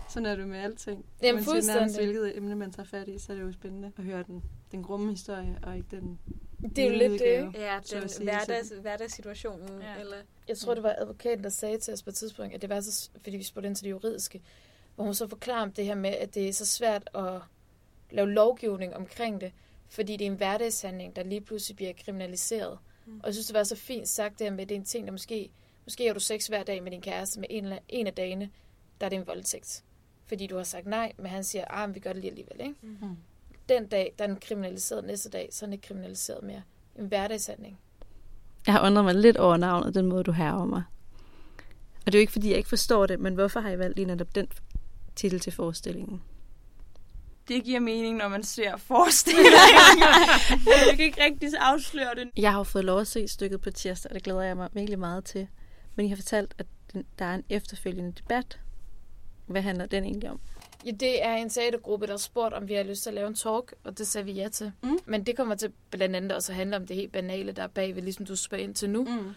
Sådan 0.08 0.26
er 0.26 0.36
det 0.36 0.48
med 0.48 0.58
alting. 0.58 1.04
Jamen, 1.22 1.44
siger 1.44 1.74
nærmest, 1.74 1.96
hvilket 1.96 2.36
emne 2.36 2.56
man 2.56 2.72
tager 2.72 2.86
fat 2.86 3.08
i, 3.08 3.18
så 3.18 3.32
er 3.32 3.36
det 3.36 3.42
jo 3.42 3.52
spændende 3.52 3.92
at 3.96 4.04
høre 4.04 4.22
den, 4.22 4.42
den 4.72 4.82
grumme 4.82 5.10
historie, 5.10 5.58
og 5.62 5.76
ikke 5.76 5.88
den 5.90 6.18
Det 6.62 6.78
er 6.78 6.84
jo 6.90 6.98
lidt 7.08 7.22
det. 7.22 7.54
Ja, 7.54 7.76
at 7.76 7.90
den 8.18 8.24
hverdags, 8.24 8.72
hverdagssituationen. 8.80 9.80
Ja. 9.80 10.00
Eller, 10.00 10.16
Jeg 10.48 10.58
tror, 10.58 10.74
det 10.74 10.82
var 10.82 10.94
advokaten, 10.98 11.44
der 11.44 11.50
sagde 11.50 11.78
til 11.78 11.94
os 11.94 12.02
på 12.02 12.10
et 12.10 12.16
tidspunkt, 12.16 12.54
at 12.54 12.62
det 12.62 12.70
var 12.70 12.80
så, 12.80 13.10
fordi 13.22 13.36
vi 13.36 13.42
spurgte 13.42 13.66
ind 13.66 13.76
til 13.76 13.84
det 13.84 13.90
juridiske, 13.90 14.42
hvor 14.94 15.04
hun 15.04 15.14
så 15.14 15.28
forklarer 15.28 15.62
om 15.62 15.72
det 15.72 15.84
her 15.84 15.94
med, 15.94 16.10
at 16.10 16.34
det 16.34 16.48
er 16.48 16.52
så 16.52 16.66
svært 16.66 17.10
at 17.14 17.40
lave 18.10 18.30
lovgivning 18.30 18.96
omkring 18.96 19.40
det, 19.40 19.52
fordi 19.88 20.16
det 20.16 20.26
er 20.26 20.30
en 20.30 20.36
hverdagshandling, 20.36 21.16
der 21.16 21.22
lige 21.22 21.40
pludselig 21.40 21.76
bliver 21.76 21.92
kriminaliseret. 22.04 22.78
Mm. 23.06 23.20
Og 23.20 23.26
jeg 23.26 23.34
synes, 23.34 23.46
det 23.46 23.54
var 23.54 23.64
så 23.64 23.76
fint 23.76 24.08
sagt 24.08 24.38
det 24.38 24.46
her 24.46 24.52
med, 24.52 24.62
at 24.62 24.68
det 24.68 24.74
er 24.74 24.78
en 24.78 24.84
ting, 24.84 25.06
der 25.06 25.12
måske, 25.12 25.50
måske 25.84 26.06
har 26.06 26.14
du 26.14 26.20
sex 26.20 26.46
hver 26.46 26.62
dag 26.62 26.82
med 26.82 26.90
din 26.90 27.00
kæreste, 27.00 27.40
med 27.40 27.48
en, 27.50 27.72
en 27.88 28.06
af 28.06 28.14
dagene, 28.14 28.50
der 29.00 29.06
er 29.06 29.10
det 29.10 29.16
en 29.16 29.26
voldtægt. 29.26 29.84
Fordi 30.26 30.46
du 30.46 30.56
har 30.56 30.64
sagt 30.64 30.86
nej, 30.86 31.12
men 31.16 31.26
han 31.26 31.44
siger, 31.44 31.64
ah, 31.70 31.88
men 31.88 31.94
vi 31.94 32.00
gør 32.00 32.12
det 32.12 32.20
lige 32.20 32.30
alligevel. 32.30 32.60
Ikke? 32.60 32.74
Mm. 32.82 33.16
Den 33.68 33.86
dag, 33.86 34.14
der 34.18 34.24
er 34.24 34.28
den 34.28 34.36
kriminaliseret 34.36 35.04
næste 35.04 35.30
dag, 35.30 35.48
så 35.52 35.64
er 35.64 35.66
den 35.66 35.72
ikke 35.72 35.86
kriminaliseret 35.86 36.42
mere. 36.42 36.62
En 36.96 37.06
hverdagshandling. 37.06 37.78
Jeg 38.66 38.74
har 38.74 38.86
undret 38.86 39.04
mig 39.04 39.14
lidt 39.14 39.36
over 39.36 39.56
navnet, 39.56 39.94
den 39.94 40.06
måde, 40.06 40.24
du 40.24 40.32
herrer 40.32 40.64
mig. 40.64 40.82
Og 42.06 42.12
det 42.12 42.14
er 42.14 42.18
jo 42.18 42.20
ikke, 42.20 42.32
fordi 42.32 42.48
jeg 42.48 42.56
ikke 42.56 42.68
forstår 42.68 43.06
det, 43.06 43.20
men 43.20 43.34
hvorfor 43.34 43.60
har 43.60 43.70
I 43.70 43.78
valgt 43.78 43.96
lige 43.96 44.06
netop 44.06 44.34
den 44.34 44.48
titel 45.16 45.40
til 45.40 45.52
forestillingen? 45.52 46.22
Det 47.48 47.64
giver 47.64 47.80
mening, 47.80 48.16
når 48.16 48.28
man 48.28 48.42
ser 48.42 48.76
forestillingen. 48.76 49.52
jeg 50.88 50.96
kan 50.96 51.04
ikke 51.04 51.24
rigtig 51.24 51.50
afsløre 51.60 52.14
det. 52.14 52.30
Jeg 52.36 52.50
har 52.50 52.58
jo 52.58 52.64
fået 52.64 52.84
lov 52.84 53.00
at 53.00 53.06
se 53.06 53.28
stykket 53.28 53.60
på 53.60 53.70
tirsdag, 53.70 54.10
og 54.10 54.14
det 54.14 54.22
glæder 54.22 54.42
jeg 54.42 54.56
mig 54.56 54.68
virkelig 54.72 54.98
meget 54.98 55.24
til. 55.24 55.48
Men 55.94 56.06
I 56.06 56.08
har 56.08 56.16
fortalt, 56.16 56.54
at 56.58 56.66
der 57.18 57.24
er 57.24 57.34
en 57.34 57.44
efterfølgende 57.48 58.12
debat. 58.12 58.60
Hvad 59.46 59.62
handler 59.62 59.86
den 59.86 60.04
egentlig 60.04 60.30
om? 60.30 60.40
Ja, 60.86 60.90
det 60.90 61.24
er 61.24 61.34
en 61.34 61.48
teatergruppe, 61.48 62.06
der 62.06 62.12
har 62.12 62.18
spurgt, 62.18 62.54
om 62.54 62.68
vi 62.68 62.74
har 62.74 62.82
lyst 62.82 63.02
til 63.02 63.10
at 63.10 63.14
lave 63.14 63.28
en 63.28 63.34
talk, 63.34 63.74
og 63.84 63.98
det 63.98 64.06
sagde 64.06 64.24
vi 64.24 64.32
ja 64.32 64.48
til. 64.48 64.72
Mm. 64.82 64.98
Men 65.06 65.26
det 65.26 65.36
kommer 65.36 65.54
til 65.54 65.72
blandt 65.90 66.16
andet 66.16 66.32
også 66.32 66.52
at 66.52 66.56
handle 66.56 66.76
om 66.76 66.86
det 66.86 66.96
helt 66.96 67.12
banale, 67.12 67.52
der 67.52 67.62
er 67.62 67.66
bagved, 67.66 68.02
ligesom 68.02 68.26
du 68.26 68.36
spørger 68.36 68.64
ind 68.64 68.74
til 68.74 68.90
nu. 68.90 69.04
Mm. 69.04 69.34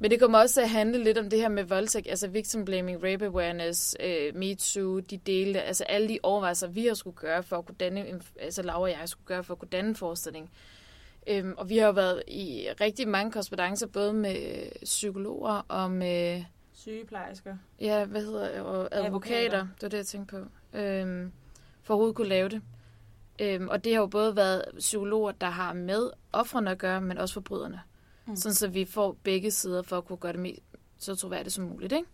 Men 0.00 0.10
det 0.10 0.20
kommer 0.20 0.38
også 0.38 0.54
til 0.54 0.60
at 0.60 0.70
handle 0.70 1.04
lidt 1.04 1.18
om 1.18 1.30
det 1.30 1.40
her 1.40 1.48
med 1.48 1.64
voldtægt, 1.64 2.08
altså 2.08 2.28
victim 2.28 2.64
blaming, 2.64 3.04
rape 3.04 3.26
awareness, 3.26 3.96
øh, 4.00 4.36
me 4.36 4.54
too, 4.54 4.98
de 4.98 5.16
dele, 5.16 5.62
altså 5.62 5.84
alle 5.84 6.08
de 6.08 6.18
overvejelser, 6.22 6.68
vi 6.68 6.86
har 6.86 6.94
skulle 6.94 7.16
gøre 7.16 7.42
for 7.42 7.56
at 7.56 7.66
kunne 7.66 7.76
danne, 7.80 8.20
altså 8.40 8.62
Laura 8.62 8.80
og 8.80 8.90
jeg 8.90 9.08
skulle 9.08 9.26
gøre 9.26 9.44
for 9.44 9.54
at 9.54 9.58
kunne 9.58 9.68
danne 9.68 9.94
forestilling. 9.94 10.50
Øhm, 11.26 11.54
og 11.56 11.68
vi 11.68 11.78
har 11.78 11.86
jo 11.86 11.92
været 11.92 12.22
i 12.26 12.68
rigtig 12.80 13.08
mange 13.08 13.32
korrespondencer, 13.32 13.86
både 13.86 14.12
med 14.12 14.36
psykologer 14.84 15.62
og 15.68 15.90
med 15.90 16.44
Sygeplejersker. 16.72 17.56
Ja, 17.80 18.04
hvad 18.04 18.20
hedder? 18.20 18.60
Og 18.60 18.88
advokater. 18.92 19.06
Advokater. 19.06 19.36
advokater. 19.36 19.66
Det 19.74 19.82
var 19.82 19.88
det, 19.88 19.96
jeg 19.96 20.06
tænkte 20.06 20.36
på. 20.36 20.44
Øhm, 20.72 21.32
for 21.82 21.94
at 21.94 21.96
overhovedet 21.96 22.16
kunne 22.16 22.28
lave 22.28 22.48
det. 22.48 22.62
Øhm, 23.38 23.68
og 23.68 23.84
det 23.84 23.92
har 23.92 24.00
jo 24.00 24.06
både 24.06 24.36
været 24.36 24.64
psykologer, 24.78 25.32
der 25.32 25.50
har 25.50 25.72
med 25.72 26.10
offrene 26.32 26.70
at 26.70 26.78
gøre, 26.78 27.00
men 27.00 27.18
også 27.18 27.34
forbryderne. 27.34 27.80
Mm. 28.26 28.36
Sådan 28.36 28.54
så 28.54 28.68
vi 28.68 28.84
får 28.84 29.16
begge 29.22 29.50
sider 29.50 29.82
for 29.82 29.98
at 29.98 30.04
kunne 30.04 30.16
gøre 30.16 30.32
det 30.32 30.40
mest 30.40 30.62
så 30.98 31.14
troværdigt 31.14 31.54
som 31.54 31.64
muligt. 31.64 31.92
Ikke? 31.92 32.08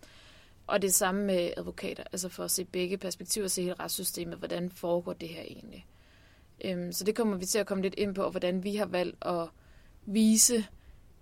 Og 0.67 0.83
det 0.83 0.95
samme 0.95 1.25
med 1.25 1.51
advokater, 1.57 2.05
altså 2.13 2.29
for 2.29 2.45
at 2.45 2.51
se 2.51 2.65
begge 2.65 2.99
perspektiver, 2.99 3.49
se 3.49 3.63
hele 3.63 3.75
retssystemet, 3.75 4.39
hvordan 4.39 4.71
foregår 4.71 5.13
det 5.13 5.29
her 5.29 5.43
egentlig. 5.43 5.87
Øhm, 6.65 6.93
så 6.93 7.05
det 7.05 7.15
kommer 7.15 7.37
vi 7.37 7.45
til 7.45 7.59
at 7.59 7.67
komme 7.67 7.83
lidt 7.83 7.95
ind 7.95 8.15
på, 8.15 8.23
og 8.23 8.31
hvordan 8.31 8.65
vi 8.65 8.77
har 8.77 8.87
valgt 8.87 9.17
at 9.27 9.49
vise 10.07 10.67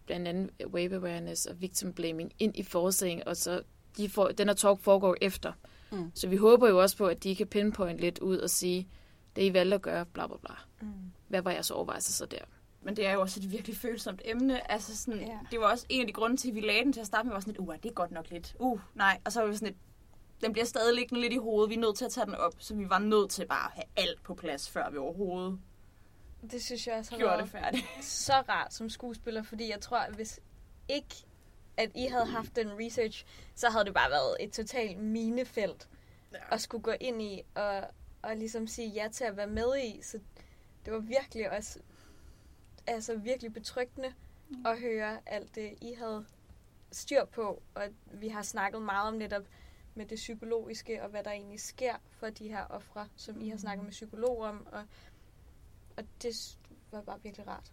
blandt 0.07 0.29
andet 0.29 0.51
wave 0.67 0.97
awareness 0.97 1.47
og 1.47 1.61
victim 1.61 1.93
blaming 1.93 2.33
ind 2.39 2.57
i 2.57 2.62
forestillingen, 2.62 3.29
og 3.29 3.37
så 3.37 3.62
de 3.97 4.09
får, 4.09 4.29
den 4.29 4.49
her 4.49 4.55
talk 4.55 4.81
foregår 4.81 5.17
efter. 5.21 5.53
Mm. 5.53 5.69
Mm. 5.93 6.11
Så 6.15 6.29
vi 6.29 6.37
håber 6.37 6.69
jo 6.69 6.81
også 6.81 6.97
på, 6.97 7.07
at 7.07 7.23
de 7.23 7.37
kan 7.37 7.47
pinpoint 7.47 7.99
lidt 7.99 8.19
ud 8.19 8.39
og 8.39 8.51
sige, 8.51 8.89
det 9.37 9.43
I 9.43 9.53
valgte 9.53 9.75
at 9.75 9.83
gøre, 9.83 10.07
bla 10.07 10.27
bla 10.27 10.37
bla. 10.37 10.55
Mm. 10.81 10.89
Hvad 11.29 11.43
var 11.43 11.51
jeres 11.51 11.71
overvejelser 11.71 12.13
så 12.13 12.27
der? 12.27 12.45
Men 12.83 12.97
det 12.97 13.07
er 13.07 13.13
jo 13.13 13.21
også 13.21 13.41
et 13.41 13.53
virkelig 13.53 13.77
følsomt 13.77 14.23
emne. 14.25 14.73
Altså 14.73 14.97
sådan, 14.97 15.21
ja. 15.21 15.39
Det 15.51 15.61
var 15.61 15.71
også 15.71 15.87
en 15.89 16.01
af 16.01 16.07
de 16.07 16.13
grunde 16.13 16.37
til, 16.37 16.49
at 16.49 16.55
vi 16.55 16.61
lagde 16.61 16.85
den 16.85 16.93
til 16.93 17.01
at 17.01 17.07
starte 17.07 17.29
med. 17.29 17.35
Var 17.35 17.41
sådan 17.41 17.53
lidt, 17.53 17.69
uh, 17.69 17.75
det 17.83 17.89
er 17.89 17.93
godt 17.93 18.11
nok 18.11 18.31
lidt. 18.31 18.57
Uh, 18.59 18.81
nej. 18.95 19.21
Og 19.25 19.33
så 19.33 19.41
var 19.41 19.49
vi 19.49 19.55
sådan 19.55 19.69
lidt, 19.69 19.79
den 20.41 20.53
bliver 20.53 20.67
stadig 20.67 20.95
liggende 20.95 21.21
lidt 21.21 21.33
i 21.33 21.37
hovedet. 21.37 21.71
Vi 21.71 21.75
er 21.75 21.81
nødt 21.81 21.97
til 21.97 22.05
at 22.05 22.11
tage 22.11 22.27
den 22.27 22.35
op. 22.35 22.55
Så 22.59 22.75
vi 22.75 22.89
var 22.89 22.99
nødt 22.99 23.31
til 23.31 23.47
bare 23.47 23.67
at 23.67 23.73
have 23.75 24.09
alt 24.09 24.23
på 24.23 24.35
plads, 24.35 24.71
før 24.71 24.91
vi 24.91 24.97
overhovedet 24.97 25.59
det 26.51 26.63
synes 26.63 26.87
jeg 26.87 26.97
også 26.99 27.11
har 27.11 27.19
gjorde 27.19 27.33
været 27.33 27.43
det 27.43 27.53
færdigt. 27.53 27.85
så 28.05 28.33
rart 28.49 28.75
som 28.75 28.89
skuespiller, 28.89 29.43
fordi 29.43 29.71
jeg 29.71 29.81
tror, 29.81 29.97
at 29.97 30.15
hvis 30.15 30.41
ikke 30.89 31.15
at 31.76 31.91
I 31.95 32.07
havde 32.07 32.26
haft 32.26 32.57
den 32.57 32.69
research, 32.81 33.26
så 33.55 33.71
havde 33.71 33.85
det 33.85 33.95
bare 33.95 34.11
været 34.11 34.37
et 34.41 34.52
totalt 34.52 34.99
minefelt 34.99 35.88
Ja. 36.33 36.55
at 36.55 36.61
skulle 36.61 36.83
gå 36.83 36.93
ind 37.00 37.23
i 37.23 37.43
og, 37.55 37.85
og 38.23 38.37
ligesom 38.37 38.67
sige 38.67 38.88
ja 38.88 39.09
til 39.12 39.25
at 39.25 39.37
være 39.37 39.47
med 39.47 39.79
i. 39.79 40.02
Så 40.02 40.21
det 40.85 40.93
var 40.93 40.99
virkelig 40.99 41.50
også 41.50 41.79
altså 42.87 43.17
virkelig 43.17 43.52
betryggende 43.52 44.14
at 44.67 44.81
høre 44.81 45.19
alt 45.26 45.55
det, 45.55 45.75
I 45.81 45.93
havde 45.95 46.26
styr 46.93 47.25
på. 47.25 47.62
Og 47.75 47.83
vi 48.07 48.29
har 48.29 48.43
snakket 48.43 48.83
meget 48.83 49.09
om 49.09 49.14
netop 49.14 49.43
med 49.95 50.07
det 50.07 50.17
psykologiske 50.17 51.02
og 51.02 51.09
hvad 51.09 51.25
der 51.25 51.31
egentlig 51.31 51.61
sker 51.61 51.95
for 52.11 52.31
de 52.31 52.49
her 52.49 52.64
ofre, 52.64 53.09
som 53.17 53.41
I 53.41 53.49
har 53.49 53.57
snakket 53.57 53.85
med 53.85 53.93
psykologer 53.93 54.49
om. 54.49 54.67
Og, 54.73 54.85
og 55.97 56.05
det 56.23 56.57
var 56.91 57.00
bare 57.02 57.23
virkelig 57.23 57.47
rart. 57.49 57.73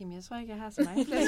Jamen, 0.00 0.14
jeg 0.14 0.24
tror 0.24 0.36
ikke, 0.36 0.52
jeg 0.52 0.60
har 0.60 0.70
så 0.70 0.82
mange 0.84 1.04
flere 1.04 1.20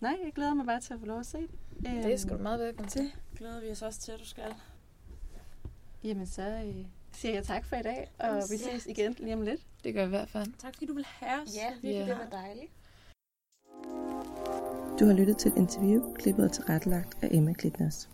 Nej, 0.00 0.16
jeg 0.24 0.32
glæder 0.34 0.54
mig 0.54 0.66
bare 0.66 0.80
til 0.80 0.94
at 0.94 1.00
få 1.00 1.06
lov 1.06 1.18
at 1.20 1.26
se 1.26 1.38
det. 1.38 1.50
Øhm, 1.86 2.02
Det 2.02 2.20
skal 2.20 2.36
du 2.38 2.42
meget 2.42 2.60
velkommen 2.60 2.88
til. 2.90 3.12
Glæder 3.36 3.60
vi 3.60 3.70
os 3.70 3.82
også 3.82 4.00
til, 4.00 4.12
at 4.12 4.20
du 4.20 4.24
skal. 4.26 4.54
Jamen, 6.04 6.26
så 6.26 6.42
øh, 6.42 6.84
siger 7.12 7.34
jeg 7.34 7.44
tak 7.44 7.64
for 7.64 7.76
i 7.76 7.82
dag, 7.82 8.10
og 8.18 8.36
vi 8.50 8.56
ses 8.56 8.86
igen 8.86 9.16
lige 9.18 9.34
om 9.34 9.42
lidt. 9.42 9.60
Det 9.84 9.94
gør 9.94 10.00
jeg 10.00 10.06
i 10.08 10.10
hvert 10.10 10.28
fald. 10.28 10.52
Tak 10.58 10.74
fordi 10.74 10.86
du 10.86 10.94
vil 10.94 11.04
have 11.06 11.42
os. 11.42 11.56
Ja, 11.56 11.70
virkelig, 11.72 11.90
Ja. 11.92 12.06
det 12.06 12.18
var 12.18 12.28
dejligt. 12.38 12.72
Du 15.00 15.04
har 15.06 15.12
lyttet 15.12 15.38
til 15.38 15.50
et 15.52 15.56
interview, 15.56 16.14
klippet 16.14 16.44
og 16.44 16.52
tilrettelagt 16.52 17.18
af 17.22 17.28
Emma 17.30 17.52
Klitners. 17.52 18.08